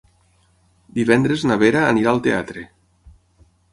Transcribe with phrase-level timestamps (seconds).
[0.99, 2.65] Divendres na Vera anirà al teatre.